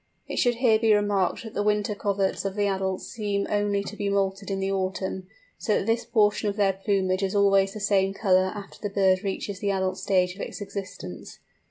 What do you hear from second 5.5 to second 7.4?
so that this portion of their plumage is